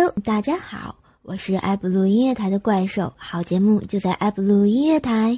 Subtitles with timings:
[0.00, 5.36] Hello，大家好，我是爱布鲁音乐台的怪兽，好节目就在爱布鲁音乐台。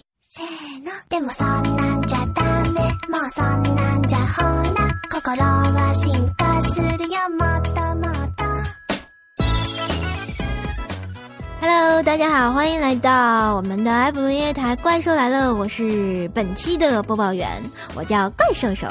[11.63, 17.49] Hello，大家好，欢迎来到我们的爱布鲁音乐台，怪兽来了，我是本期的播报员，
[17.95, 18.87] 我叫怪兽兽。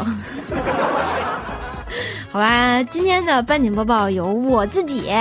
[2.32, 5.12] 好吧，今天的半点播报由我自己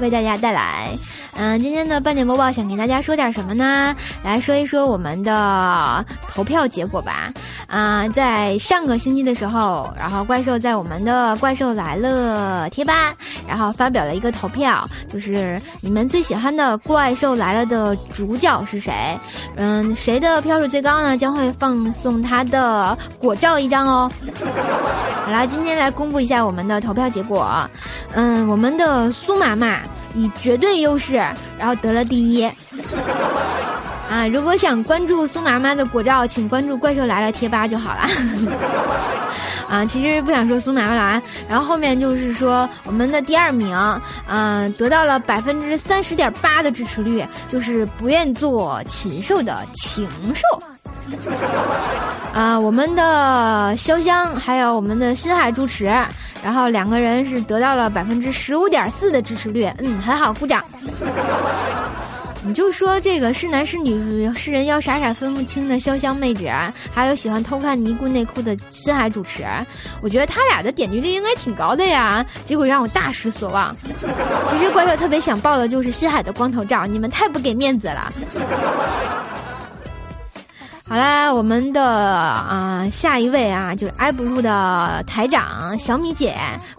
[0.00, 0.90] 为大家带来。
[1.38, 3.94] 嗯，今天的半点播报想给大家说点什么呢？
[4.22, 7.32] 来说一说我们的投票结果吧。
[7.68, 13.12] 啊，在上个星期的时候，然后怪兽在我们的《怪兽来了》贴吧，
[13.46, 19.18] 然后发表了一个投票，就是你们最喜欢的《怪兽来了》的主角是谁？
[19.56, 21.18] 嗯，谁的票数最高呢？
[21.18, 24.10] 将会放送他的果照一张哦。
[25.24, 27.68] 好啦，今天来公布一下我们的投票结果。
[28.12, 29.80] 嗯，我们的苏妈妈
[30.16, 31.14] 以绝对优势，
[31.58, 32.44] 然后得了第一。
[34.08, 38.08] 啊，如果想关注苏麻妈的果照，请关注“怪兽来了”贴吧就好了。
[39.68, 41.22] 啊，其实不想说苏麻妈了啊。
[41.48, 43.76] 然后后面就是说我们的第二名，
[44.28, 50.42] 嗯，得到了百分之三十点八的支持率，就是不愿做禽兽的禽兽。
[52.32, 55.84] 啊，我们的潇湘还有我们的新海主持，
[56.44, 60.62] 然后两个人是得到了百分之十五点四的支持率，嗯，很好，鼓掌。
[62.44, 66.48] 你就说这个是男是女是人妖傻傻分不清的潇湘妹纸，
[66.94, 69.44] 还有喜欢偷看尼姑内裤的新海主持，
[70.00, 72.24] 我觉得他俩的点击率应该挺高的呀。
[72.44, 73.74] 结果让我大失所望。
[74.48, 78.12] 其实怪兽特别想爆的就是新海的光头照，你们太不给面子了。
[80.88, 86.34] 好啦，我们的啊下一位啊就是爱不录的台长小米姐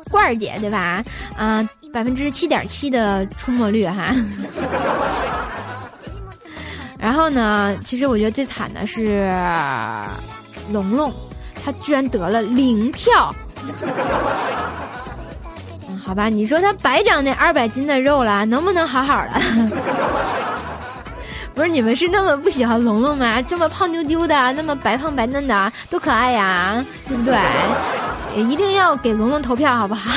[0.10, 1.04] 罐儿姐对吧？
[1.36, 4.16] 啊，百分之七点七的出没率哈。
[6.98, 7.76] 然后呢？
[7.84, 9.30] 其实我觉得最惨的是
[10.72, 11.14] 龙龙，
[11.64, 13.34] 他居然得了零票。
[16.04, 19.40] 好吧，你说他白长那二百斤的肉了，能不能好好的？
[21.58, 23.42] 不是你们是那么不喜欢龙龙吗？
[23.42, 27.36] 这么胖丢丢的，那么白胖白嫩的，多可爱呀，对不对？
[28.44, 30.12] 一定要给龙龙投票，好不好？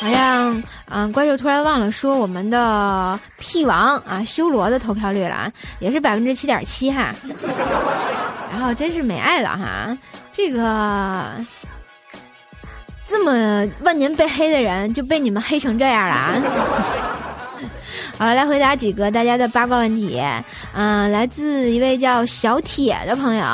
[0.00, 7.14] 好像嗯，怪兽突然忘了说我们的屁王啊，修罗的投票率了，也是百分之七点七哈。
[8.64, 9.96] 哦真是没爱了哈，
[10.32, 11.34] 这个
[13.06, 16.42] 这么万年被黑的人就被你们黑成这样了！
[18.16, 20.22] 好，来回答几个大家的八卦问题。
[20.72, 23.44] 嗯，来自一位叫小铁的朋友，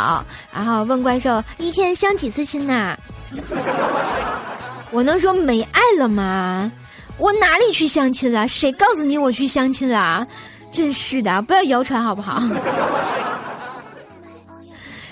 [0.53, 2.97] 然后问怪兽一天相几次亲呐？
[4.93, 6.71] 我能说没爱了吗？
[7.19, 8.47] 我哪里去相亲了？
[8.47, 10.25] 谁告诉你我去相亲了？
[10.73, 12.41] 真是的，不要谣传好不好？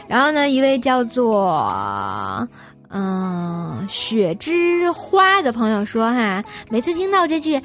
[0.08, 2.48] 然后呢，一位叫做
[2.91, 7.62] 嗯雪之花的朋友说：“哈，每次听到这句‘哎呦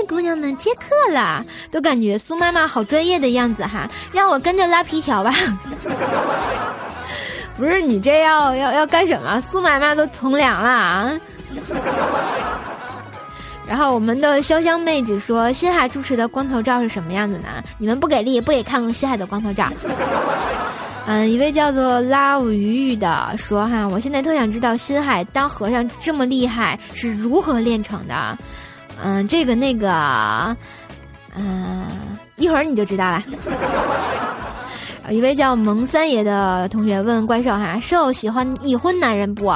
[0.00, 5.34] 喂，姑娘们接客了’，都感觉苏妈妈好专业的样子哈，让我跟着拉皮条吧。
[7.58, 9.40] ”不是你这要要要干什么？
[9.40, 11.12] 苏妈妈都从良了啊！
[13.66, 17.48] 然后我们的潇湘妹子说：“新海主持的光头照是什么样子呢？
[17.76, 19.66] 你们不给力，不给看过新海的光头照。”
[21.06, 28.38] 嗯，一位叫做 Love 鱼鱼的说：“哈，我现在特想知道新海当和尚这么厉害是如何练成的。”
[29.02, 30.56] 嗯，这个那个，
[31.34, 31.86] 嗯，
[32.36, 33.22] 一会儿你就知道了。
[35.10, 39.52] 一位叫蒙三爷的同学问怪兽：“哈，兽喜欢已婚男人不？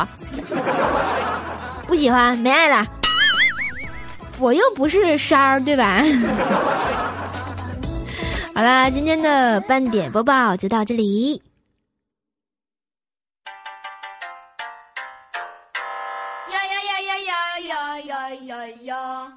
[1.87, 2.87] 不喜欢，没爱了。”
[4.41, 6.03] 我又不是山儿，对吧？
[8.57, 11.43] 好啦，今天的半点播报就到这里。
[16.53, 19.33] 呀呀呀呀呀呀呀呀呀！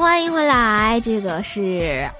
[0.00, 2.10] 欢迎回来，这个是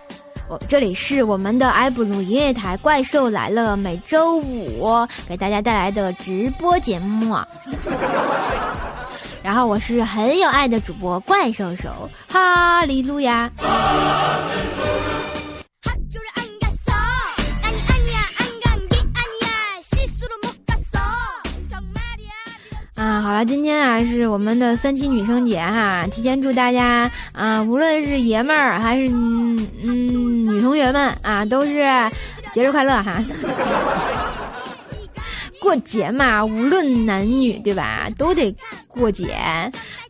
[0.49, 7.37] 我这里是我们的艾布鲁音乐台怪兽来了每周五给大家带来的直播节目
[9.43, 13.51] 然后我是很有爱的主播怪兽手哈利路亚。
[22.99, 31.85] 啊好了今天啊是我们的三七女生节哈提前祝大家啊无论是爷们儿还是嗯嗯女同学们啊，都是
[32.53, 33.23] 节日快乐哈。
[35.61, 38.09] 过节嘛，无论男女，对吧？
[38.19, 38.53] 都得
[38.89, 39.37] 过节。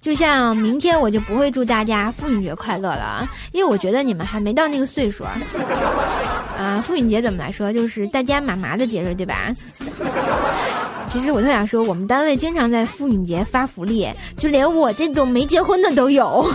[0.01, 5.25] 就像明天我就不会祝大家妇女节快乐了，因为我觉得你们还没到那个岁数。
[6.57, 7.71] 啊，妇女节怎么来说？
[7.71, 9.55] 就是大家妈妈的节日，对吧？
[11.07, 14.09] 其实我特想说，我们单位经常在妇女节发福利，
[14.39, 16.47] 就连我这种没结婚的都有。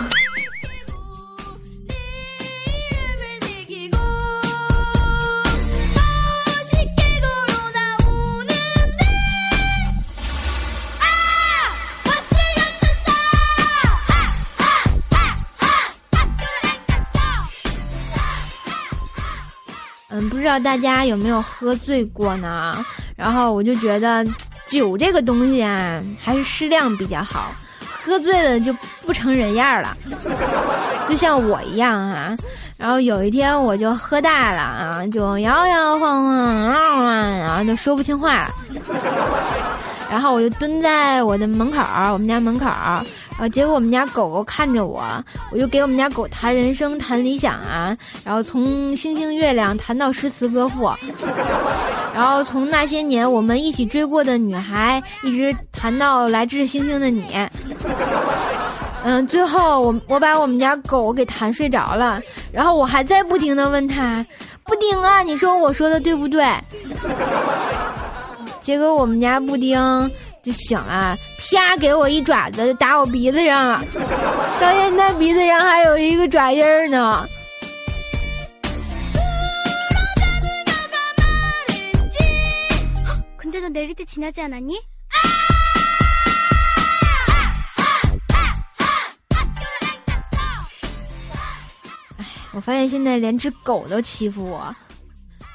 [20.44, 22.76] 不知道大家有没有喝醉过呢？
[23.16, 24.26] 然后我就觉得，
[24.68, 27.56] 酒这个东西啊，还是适量比较好。
[28.04, 28.76] 喝醉了就
[29.06, 29.96] 不成人样了，
[31.08, 32.36] 就像我一样啊。
[32.78, 38.50] 然后有一天我就喝大了啊，就摇摇晃晃啊，然后就说不清话了。
[40.12, 41.82] 然后我就蹲在我的门口
[42.12, 42.66] 我们家门口
[43.40, 45.04] 啊结果我们家狗狗看着我，
[45.52, 50.90] 我就给我们家狗谈人生、谈理想啊，然后从星星月亮谈到诗词歌赋，
[52.14, 57.26] 然后从那些年我们一起追过的女孩，一直谈到来自星星的你。
[59.04, 62.22] 嗯，最后我我把我们家狗给谈睡着了，
[62.52, 64.26] 然后我还在不停的问他，
[64.64, 66.46] 布丁啊，你说我说的对不对？
[68.62, 69.78] 结果我们家布丁。
[70.44, 73.82] 就醒了，啪给我一爪子，就打我鼻子上了，
[74.60, 77.26] 到现在鼻子上还有一个爪印儿呢。
[92.18, 94.76] 哎，我发现现在连只狗都欺负我。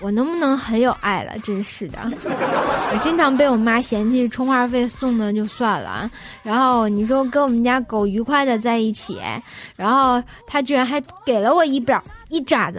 [0.00, 1.32] 我能不能很有爱了？
[1.44, 1.98] 真是的，
[2.92, 6.08] 我经常被我妈嫌弃充话费送的就算了，
[6.42, 9.20] 然后你说跟我们家狗愉快的在一起，
[9.76, 12.78] 然后他居然还给了我一表一爪子。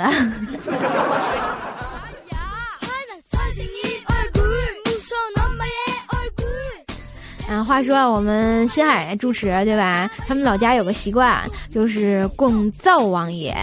[7.64, 10.10] 话说我们新海主持对吧？
[10.28, 13.56] 他们老家有个习惯，就是供灶王爷，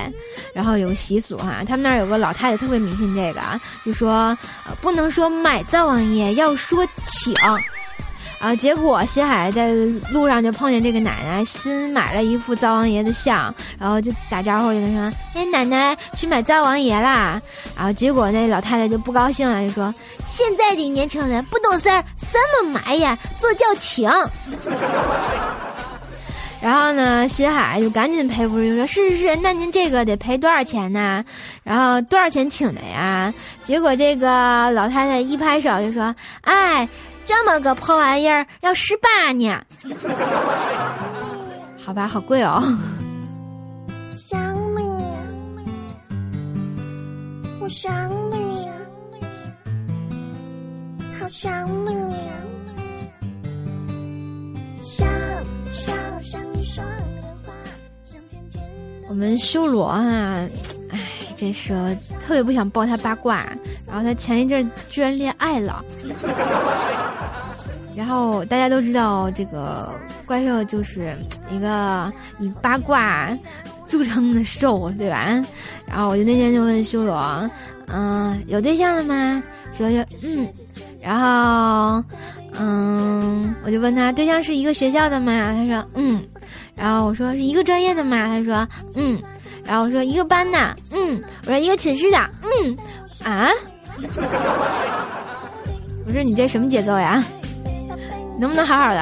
[0.55, 1.63] 然后有个习俗哈。
[1.67, 3.41] 他们那儿有个老太太特别迷信这个，
[3.85, 4.37] 就说
[4.81, 7.35] 不能说买灶王爷，要说请。
[8.39, 8.55] 啊！
[8.55, 9.73] 结果西海在
[10.13, 17.41] 路上就碰见这个奶奶，新买了一副灶王爷的像，然后就打招呼，就跟说：“哎，奶奶去买灶王爷啦！”
[17.75, 19.93] 然后结果那老太太就不高兴了，就说
[20.25, 23.19] ：“现在的年轻人不懂事儿，什么买呀？
[23.39, 24.09] 这叫请。”
[26.61, 31.25] 然后呢，西海就赶紧赔不是，就说：“是是是，那您这个得赔多少钱呢？
[31.63, 33.33] 然后多少钱请的呀？”
[33.65, 36.87] 结果这个老太太一拍手就说：“哎。”
[37.27, 39.61] 这么个破玩意儿要十八呢，
[41.85, 42.63] 好吧，好贵哦。
[44.15, 44.81] 想你，
[47.61, 48.69] 我想你，
[51.21, 51.91] 好想你，
[54.83, 55.07] 想
[55.73, 56.91] 想想你说的
[57.45, 57.53] 话，
[58.03, 58.69] 像甜甜的。
[59.09, 60.47] 我们修罗啊，
[60.91, 61.01] 哎，
[61.37, 61.75] 真是
[62.21, 63.47] 特别不想爆他八卦。
[63.87, 65.85] 然后他前一阵居然恋爱了。
[67.97, 69.89] 然后大家都知道，这个
[70.27, 71.17] 怪兽就是
[71.51, 73.37] 一个以八卦
[73.89, 75.43] 著称的兽，对吧？
[75.89, 77.51] 然后我就那天就问修罗，
[77.87, 79.43] 嗯，有对象了吗？
[79.73, 80.47] 修罗说，嗯。
[81.01, 82.05] 然后，
[82.59, 85.55] 嗯，我就问他，对象是一个学校的吗？
[85.55, 86.21] 他说，嗯。
[86.75, 88.27] 然后我说是一个专业的吗？
[88.27, 89.19] 他说，嗯。
[89.65, 91.23] 然后我说一个班的，嗯。
[91.45, 92.77] 我说一个寝室的，嗯。
[93.23, 93.49] 啊？
[96.05, 97.25] 我说你这什么节奏呀？
[98.39, 99.01] 能不能好好的？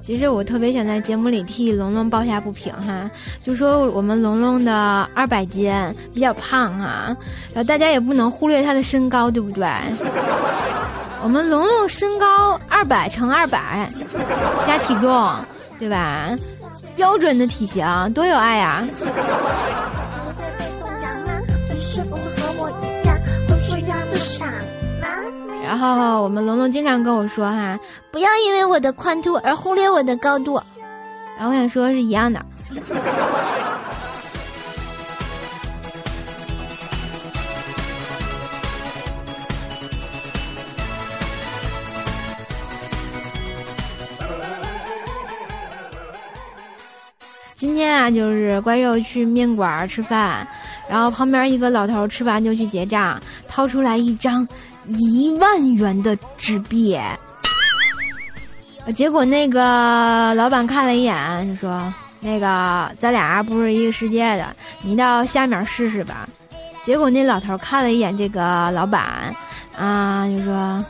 [0.00, 3.10] 其实我特别想在节目里替龙龙抱下不平哈，
[3.42, 5.70] 就说我们龙龙的二百斤
[6.14, 7.14] 比较胖哈，
[7.52, 9.68] 然后大家也不能忽略他的身高，对不对？
[11.22, 13.90] 我们龙龙身高二百乘二百，
[14.66, 15.30] 加体重，
[15.78, 16.30] 对吧？
[16.96, 17.84] 标准的体型，
[18.14, 18.84] 多有爱呀！
[25.62, 27.78] 然后我们龙龙经常跟我说哈，
[28.10, 30.60] 不要因为我的宽度而忽略我的高度。
[31.36, 32.40] 然后我想说是一样的。
[47.58, 50.46] 今天啊，就是怪兽去面馆吃饭，
[50.88, 54.46] 然后旁边一个老头吃完就去结账，掏出来一张
[54.86, 56.96] 一万元的纸币。
[58.94, 66.28] 结果那个老板看了一眼，就说：“那个咱俩不是一个世界的，你到下面试试吧。”
[66.86, 69.34] 结果那老头看了一眼这个老板，
[69.76, 70.84] 啊，就说：“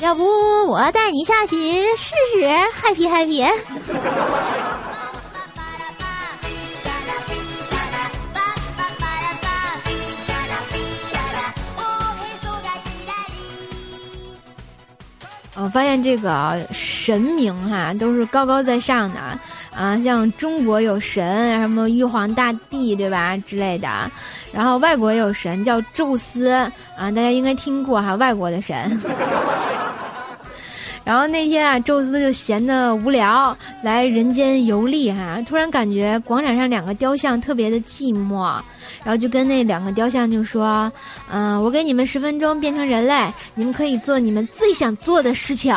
[0.00, 0.22] 要不
[0.66, 1.56] 我带你下去
[1.96, 2.44] 试试
[2.82, 3.48] ，happy happy。”
[15.60, 19.18] 我发现这个神明哈都是高高在上的
[19.74, 23.88] 啊，像中国有神什么玉皇大帝对吧之类的，
[24.52, 28.98] 然后外国有神叫宙斯啊，大家应该听过哈，外国的神。
[31.08, 38.42] 然后那天啊，宙斯就闲得无聊，来人间游历哈，突然感觉广场上两个雕像特别的寂寞，
[39.02, 40.92] 然后就跟那两个雕像就说
[41.32, 45.74] ：“嗯，我给你们十分钟变成人类，你们可以做你们最想做的事情。”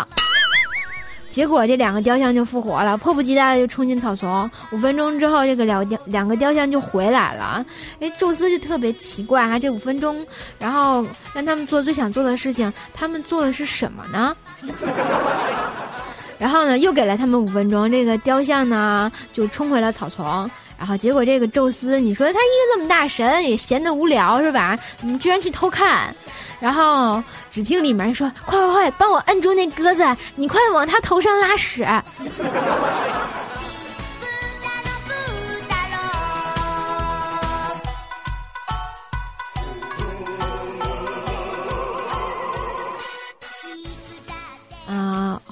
[1.31, 4.51] 结果这两个雕像就复活了，迫不及待的就冲进草丛。
[4.73, 7.65] 五分钟之后，这个两雕两个雕像就回来了。
[8.01, 10.27] 哎，宙斯就特别奇怪哈，这五分钟，
[10.59, 14.35] 然后让他们做最想做的事情，他们做的是什么呢？
[16.39, 20.49] 然后呢，又给了他们五分钟，这个雕像呢就冲回了草丛。
[20.77, 24.77] 然后结果这个宙斯，你说他一个这么大神，也闲得无聊是吧？
[25.01, 26.13] 你居然去偷看。
[26.59, 30.03] 然后只听里面说：“快快快，帮我摁住那鸽子，
[30.35, 31.85] 你快往他头上拉屎。”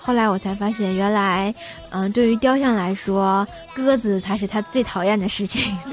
[0.10, 1.54] 后来我才发现，原来，
[1.92, 5.72] 嗯，对于雕像来说，鸽子才是他最讨厌的事情。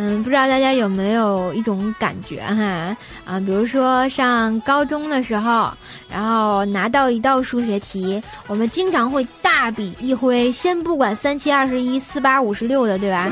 [0.00, 2.96] 嗯不知道大家有没有一种感觉哈
[3.26, 5.70] 啊，比如说上高中的时候，
[6.08, 9.26] 然后拿到一道数学题，我们经常会
[9.60, 13.28] 大笔一挥，先不管三七二十一、四八五十六的，对吧？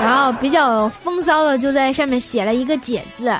[0.00, 3.32] 然后比较风骚的就在上面写了一个解字，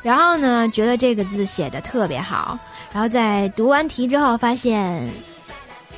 [0.00, 2.56] 然后呢，觉得这个字写的特别好，
[2.92, 5.04] 然后在读完题之后，发现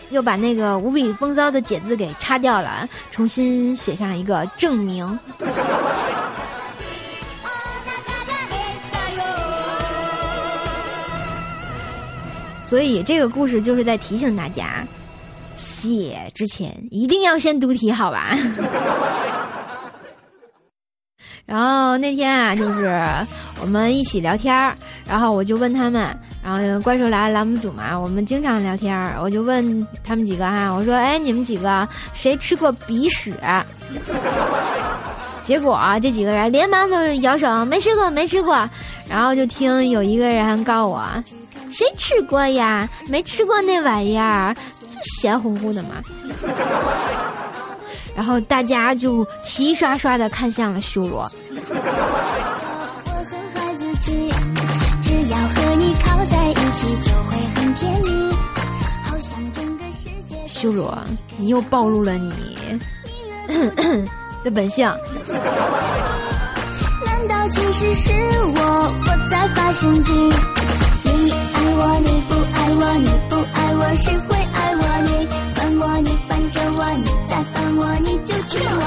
[0.08, 5.18] 又把那个无比风骚的解字给擦掉了，重新写上一个证明。
[12.64, 14.82] 所以这个故事就是在提醒大家，
[15.56, 18.36] 写之前一定要先读题，好吧？
[21.46, 22.90] 然后那天啊，就是
[23.60, 24.74] 我们一起聊天儿，
[25.06, 26.02] 然后我就问他们，
[26.42, 33.34] 然后怪兽来了栏目组嘛，我们经常聊天儿，我就问他们几个哈，我说，哎，你们几个谁吃过鼻屎？
[35.44, 38.66] 结果啊，这几个人连忙都摇手，没吃过，没吃过。
[39.06, 41.04] 然后就听有一个人告我。
[41.70, 42.88] 谁吃过呀？
[43.08, 44.56] 没吃过那玩意儿，
[44.94, 46.02] 就咸乎乎的嘛。
[48.16, 51.30] 然后大家就齐刷刷的看向了修罗。
[60.46, 60.96] 修罗，
[61.36, 62.78] 你又暴露了你
[64.42, 64.86] 的本性。
[67.04, 70.30] 难道其实是我我在发神经？
[71.04, 74.34] 你爱我，你不爱我，你不爱我，谁会？
[75.04, 78.82] 你烦我，你烦着我，你再烦我，你就娶我。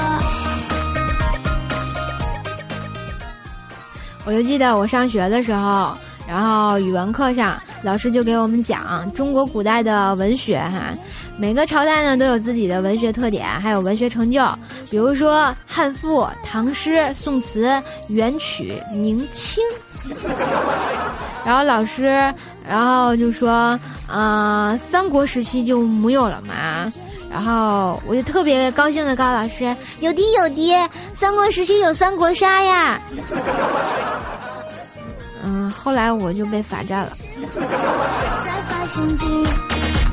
[4.24, 5.96] 我就记得我上学的时候，
[6.26, 10.94] 然后语文课上，老师就给我们讲中国古代的文学哈，
[11.38, 14.46] 每个朝代呢都有自己的文学特点，还有文学成就，
[14.90, 19.64] 比如说汉赋、唐诗、宋词、元曲、明清。
[21.44, 22.32] 然后老师，
[22.68, 26.92] 然后就说，啊，三国时期就没有了嘛。
[27.30, 33.00] 然后我就特别高兴的告诉老师，有的有的，三国时期有三国杀呀。
[35.42, 37.10] 嗯，后来我就被罚站了。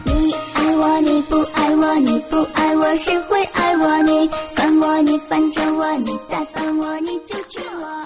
[0.05, 3.97] 你爱我，你不爱我，你不爱我，谁会爱我？
[4.03, 8.05] 你烦我，你烦着我，你再烦我，你就娶我。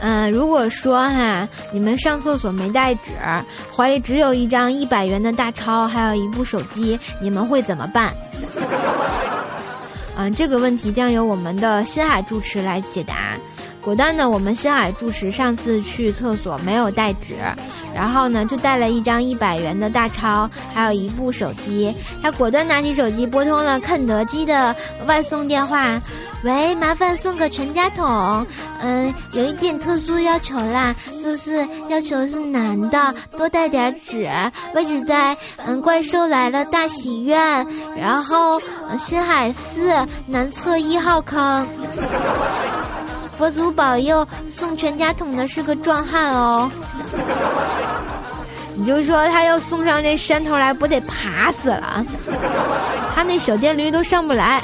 [0.00, 3.10] 嗯，如果说哈，你们上厕所没带纸，
[3.74, 8.14] 怀里只有一张一百元的大钞，还有一部手机，你们会怎么办？
[10.16, 13.36] 嗯，这个问题将由我们的新海住持来解答。
[13.82, 17.36] 果断的，我们新海住持上次去厕所没有带纸，
[17.94, 21.94] 然后呢就带了一张一百元的大钞，还有一部手机。
[22.20, 24.74] 他果断拿起手机拨通了肯德基的
[25.06, 26.02] 外送电话，
[26.42, 28.46] 喂，麻烦送个全家桶。
[28.80, 34.28] 嗯，有一点特殊要求啦，就是要求是男的，多带点纸，
[34.74, 37.66] 位置在嗯怪兽来了大喜院，
[37.98, 38.60] 然后
[38.98, 39.92] 新海寺
[40.26, 41.66] 南侧一号坑。
[43.36, 46.70] 佛祖保佑，送全家桶的是个壮汉哦！
[48.74, 52.04] 你就说他要送上这山头来，不得爬死了？
[53.14, 54.62] 他那小电驴都上不来。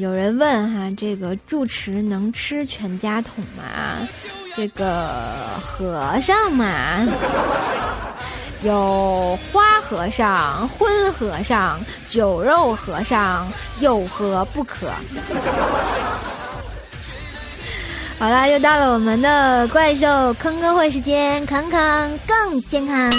[0.00, 4.06] 有人问哈，这个住持能吃全家桶吗？
[4.54, 5.08] 这个
[5.60, 7.06] 和尚嘛，
[8.62, 13.50] 有花和尚、荤和尚、酒肉和尚，
[13.80, 14.92] 有何不可？
[18.18, 23.10] 好了，又到了我们的怪兽坑哥会时间，坑坑更健康。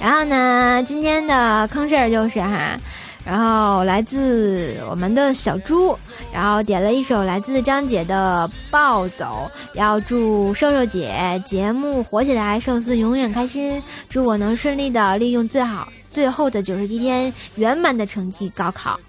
[0.00, 2.78] 然后呢，今天的坑事儿就是哈。
[3.24, 5.96] 然后来自我们的小猪，
[6.32, 19.00] 然后点了一首来自张姐的《暴走》，要祝瘦瘦姐节目火起来，寿司永远开心，祝我能顺利的利用最好最后的九十七天圆满的成绩高考，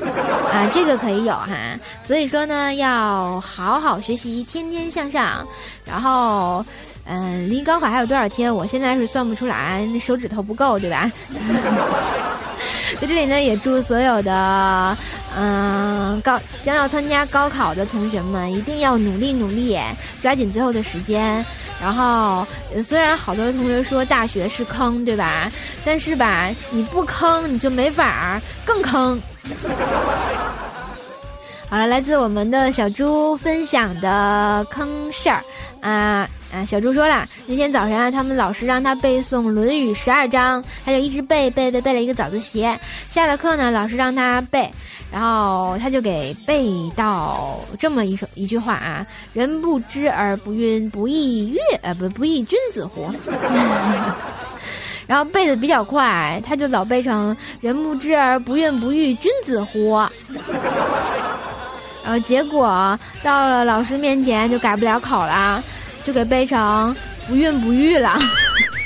[0.50, 5.46] 啊，这个可以有哈，所以说呢，要好好学习，天天向上，
[5.84, 6.64] 然后，
[7.04, 8.52] 嗯，离高考还有多少天？
[8.52, 11.10] 我现在是算不出来，那手指头不够，对吧？
[13.00, 14.96] 在这里呢，也祝所有的
[15.36, 19.78] 嗯高将要参加高考的同学们一定要努力努力，
[20.20, 21.44] 抓紧最后的时间。
[21.80, 22.46] 然后，
[22.82, 25.50] 虽然好多同学说大学是坑，对吧？
[25.84, 29.20] 但是吧，你不坑你就没法儿更坑。
[31.70, 35.42] 好了，来自我们的小猪分享的坑事儿
[35.80, 36.28] 啊。
[36.52, 42.66] 啊，小猪说了，那天早晨啊他们老师让他背诵《论语》十二章，他就一直背背背背了一个早自习。
[43.06, 44.70] 下了课呢，老师让他背，
[45.12, 53.12] 然后他就给背到这么一首一句话啊：“人不知而不愠，不亦乐呃不不亦君子乎？”
[55.06, 59.96] 然后背的比较快，他就老背成“人不知而不愠，不亦君子乎？”
[62.04, 65.62] 然后结果到了老师面前就改不了口了。
[66.08, 68.18] 就给背成不孕不育了，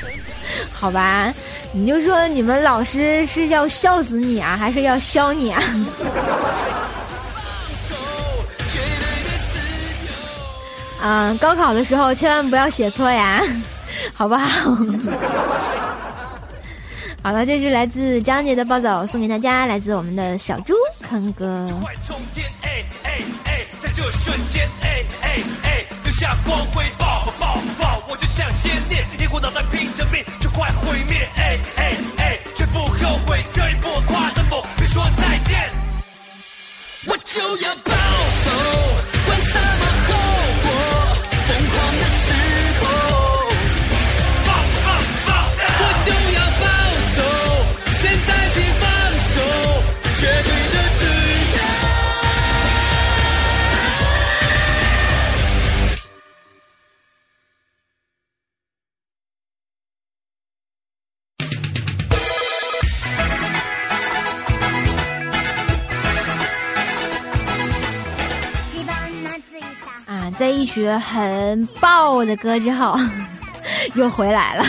[0.74, 1.32] 好吧？
[1.72, 5.62] 你就说你们老师是要笑死你啊，还是要削你啊？
[11.00, 13.40] 嗯， 高考的时候千万不要写错呀，
[14.12, 14.76] 好不好？
[17.22, 20.74] 好了，这是来自张杰的暴走，送给大家，来自我们的小猪
[21.08, 21.68] 坑哥。
[26.12, 28.02] 下光辉，爆爆爆！
[28.08, 31.28] 我就像先烈，一股脑袋拼着命，就快毁灭！
[31.36, 34.64] 哎哎哎，绝不后悔，这一步跨的否？
[34.76, 35.70] 别说再见，
[37.06, 37.92] 我就要暴
[38.44, 38.50] 走，
[70.72, 72.96] 学很爆的歌之后，
[73.94, 74.64] 又回来了。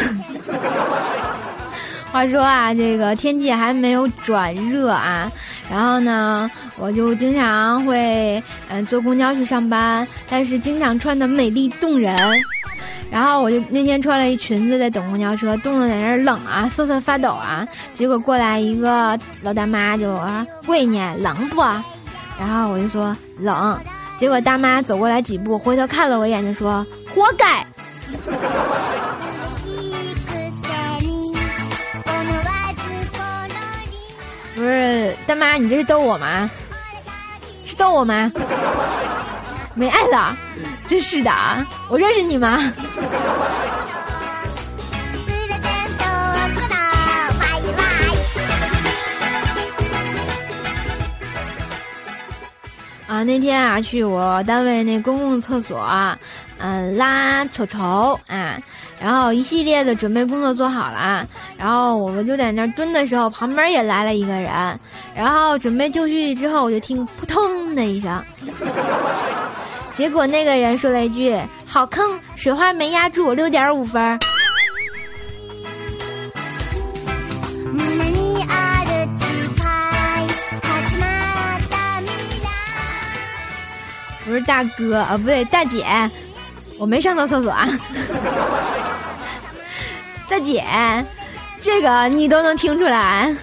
[2.12, 5.32] 话说啊，这个天气还没有转热啊，
[5.72, 12.16] 然后呢，我就经常会嗯坐公交去上班，但是经常穿的美丽动人。
[13.10, 17.66] 然后我就那天穿了一裙子在等公交车，冻得在那儿冷啊，瑟瑟发抖啊。
[17.94, 21.62] 结果过来一个老大妈就说：“闺女冷不？”
[22.40, 23.80] 然后我就说冷。
[24.24, 27.62] 结果大妈走过来几步，回头看了我一眼，就说：“活该。”
[34.56, 36.50] 不是大妈，你这是逗我吗？
[37.66, 38.32] 是逗我吗？
[39.76, 40.34] 没爱了，
[40.88, 41.30] 真是的，
[41.90, 42.58] 我认识你吗？
[53.24, 55.86] 那天啊，去我单位那公共厕所，
[56.58, 58.60] 嗯，拉臭臭啊，
[59.02, 64.80] 然后一系列的准备工作做好了，然后我们就在那儿蹲的时候，旁边也来了一个人，
[65.16, 68.22] 然后准备就绪之后，我就听扑通的一声，
[69.94, 74.20] 结果那个人说了一句：“好坑，水花没压住，六点五分。”
[84.26, 85.86] 不是大哥啊，不对，大姐，
[86.80, 87.68] 我没上到厕所啊。
[90.30, 90.64] 大姐，
[91.60, 93.36] 这个你都能听出来。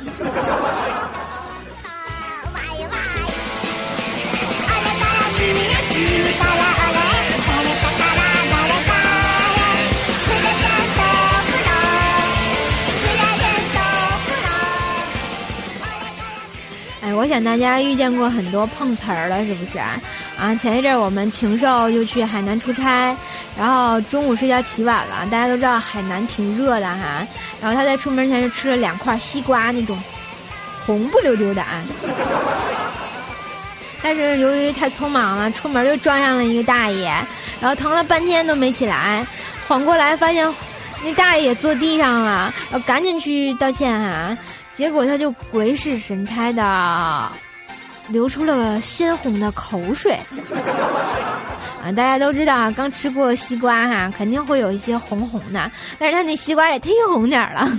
[17.03, 19.99] 哎，我想大家遇见过很多碰瓷儿了，是不是啊？
[20.41, 23.15] 啊，前一阵我们禽兽就去海南出差，
[23.59, 25.17] 然后中午睡觉起晚了。
[25.31, 27.27] 大家都知道海南挺热的哈，
[27.61, 30.03] 然后他在出门前就吃了两块西瓜，那种
[30.87, 31.83] 红不溜丢的啊。
[34.03, 37.13] 但是由于太匆忙了，出门就撞上了一个大爷，
[37.61, 39.27] 然后疼了半天都没起来，
[39.69, 40.51] 缓过来发现
[41.05, 44.35] 那大爷也坐地上了，然后赶紧去道歉哈，
[44.73, 47.31] 结果他就鬼使神差的。
[48.11, 50.19] 流出了鲜红的口水，
[51.83, 51.91] 啊！
[51.93, 57.71] 大家都知道啊，刚吃过西瓜哈，肯定会有一些红红的，但是他那西瓜也忒红点儿了。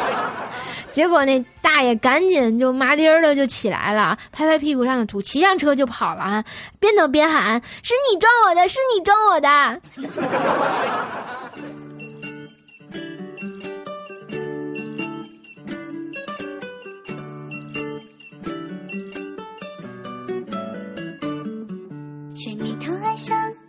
[0.90, 6.42] 结果那大爷赶紧就麻溜儿的就起来了，拍拍屁股上的土，骑上车就跑了，
[6.80, 9.80] 边走边喊：“是你撞我的，是你撞我的。”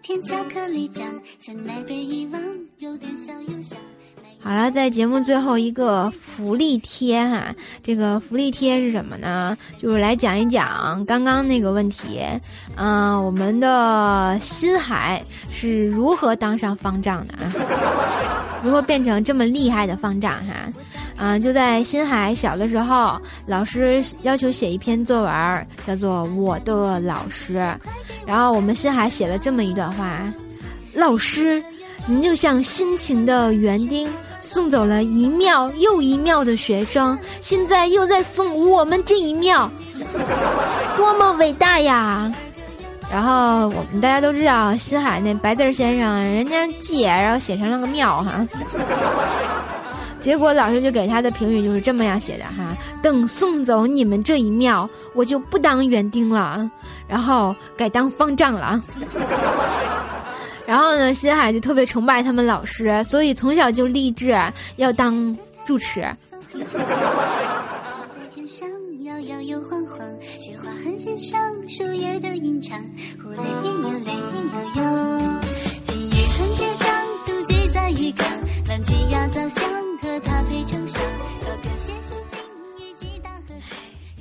[0.02, 1.06] 甜巧克力酱，
[1.40, 2.42] 像奶杯一望，
[2.80, 3.78] 有点小忧伤
[4.44, 9.56] 好了，在节目最后一个福利贴哈，这个福利贴是什么呢？
[9.78, 12.20] 就是来讲一讲刚刚那个问题，
[12.76, 17.54] 嗯，我们的新海是如何当上方丈的啊？
[18.64, 20.54] 如何变成这么厉害的方丈哈？
[21.24, 27.58] 嗯，就在新海小的时候，老师要求写一篇作文，叫做《我的老师》，
[28.26, 30.20] 然后我们新海写了这么一段话：
[30.96, 31.64] 老师，
[32.08, 34.10] 您就像辛勤的园丁，
[34.42, 39.70] 送走了一庙又一庙的学生，现在又在送我们这一庙，
[40.98, 42.34] 多么伟大呀！
[43.12, 48.48] 然后我们大家都知道，新海那白字先生，人家借，然后写成了个庙哈。
[50.22, 56.70] 结果老师就给他的评语就是这么样写的哈：等送走你们这一庙，我就不当园丁了，
[57.08, 58.82] 然后改当方丈了。
[60.68, 64.34] 然后呢，新海就特别崇拜他们老师，所以从小就立志
[64.78, 66.06] 要当住持。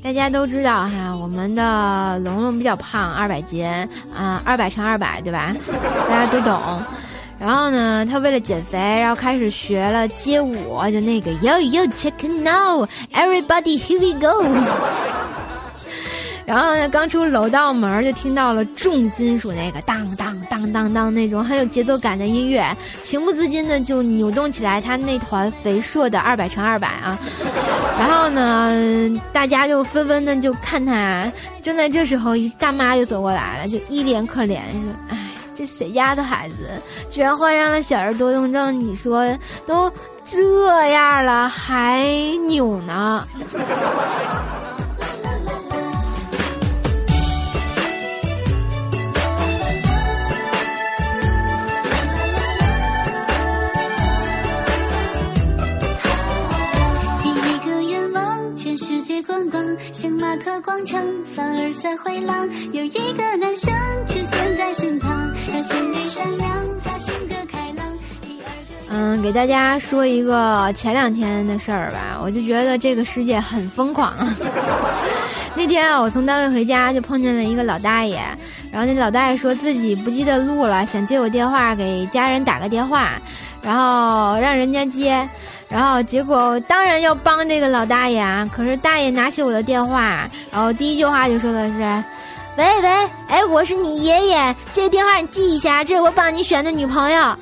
[0.02, 3.66] 大家都知道哈，我们的龙龙比较胖，二百斤
[4.14, 5.54] 啊，二百乘二百，对吧？
[6.08, 6.82] 大家都懂。
[7.38, 14.44] 然后呢，他为了减肥，然后开始学了街舞，就那个 Yo Yo Check Now Everybody Here We Go。
[16.46, 22.64] 然后呢，刚出楼道门就听到了重金属那个当当当当当那种很有节奏感的音乐，
[23.02, 27.18] 情不自禁的就扭动起来他那团肥硕的二百乘二百啊。
[27.98, 31.30] 然后呢，大家就纷纷的就看他。
[31.62, 35.18] 正在这时候，一大妈就走过来了，就一脸可怜说：“哎，
[35.54, 36.70] 这谁家的孩子
[37.10, 38.80] 居然患上了小儿多动症？
[38.80, 39.26] 你说
[39.66, 39.92] 都
[40.24, 42.08] 这样了还
[42.48, 43.26] 扭呢？”
[59.20, 61.04] 界观光，像马可广场，
[61.34, 63.70] 凡尔赛回廊，有一个男生
[64.06, 66.48] 出现在身旁，他心地善良，
[66.82, 67.84] 他性格开朗。
[68.22, 74.10] 第二个嗯，给大家说一个前两天的事儿吧，我就觉得这个世界很疯狂。
[75.54, 78.18] 那天啊，我从单位回家就碰见了一个老大爷，
[78.72, 83.20] 然后那老大爷说自己不记得路了，想借我电话给家人打个电话，
[83.60, 85.28] 然后让人家接，
[85.70, 91.78] 然后结果当然要帮这个老大爷啊，可是大爷拿起我的电话，然后第一句话就说的是。
[92.56, 92.88] 喂喂，
[93.28, 97.22] 哎，我是你爷爷，这个电话你记一下，这是我帮你选的女朋友。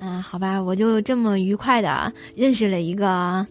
[0.00, 3.46] 嗯，好吧，我就这么愉快的认识了一个，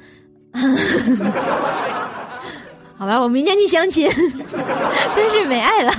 [2.97, 4.09] 好吧，我明天去相亲，
[5.15, 5.93] 真是没爱了。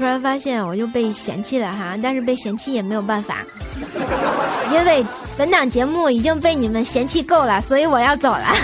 [0.00, 3.44] 突然发现我又被嫌弃了哈，但是被嫌弃也没有办法，
[4.72, 5.04] 因为
[5.36, 8.46] 本档节目已经被你们嫌弃够了，所以我要走了。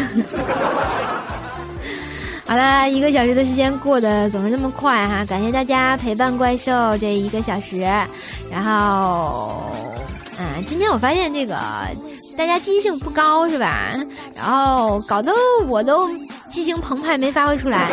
[2.47, 7.83] 好了，一个小时的时间过得总是这么快哈，感谢大家陪伴怪兽这一个小时，
[8.51, 9.71] 然后，
[10.41, 11.55] 嗯，今天我发现这个
[12.39, 13.91] 大家积极性不高是吧？
[14.35, 15.35] 然后搞得
[15.67, 16.09] 我都
[16.49, 17.91] 激情澎湃没发挥出来。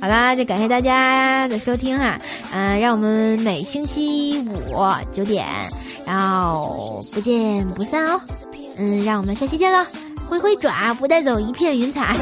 [0.00, 2.18] 好啦，就感谢大家的收听哈，
[2.52, 4.76] 嗯、让我们每星期五
[5.12, 5.46] 九点，
[6.06, 8.20] 然后不见不散哦。
[8.76, 9.86] 嗯，让我们下期见了，
[10.28, 12.16] 挥挥爪，不带走一片云彩。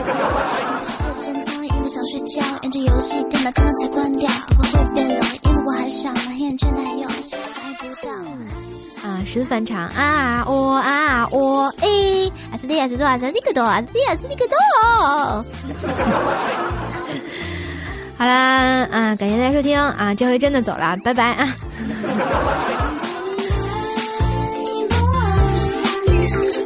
[1.89, 7.15] 想睡觉，研究游戏，电脑刚刚才关掉，会会变冷，因为我还少，满眼倦怠又还
[7.75, 8.11] 不到。
[9.07, 14.57] 啊，十翻唱啊哦啊哦诶，啊斯里啊斯多啊斯里个多啊斯里啊斯里个多。
[18.19, 21.57] 好啦，啊，感谢大家收听啊，这回真的走了，拜拜啊。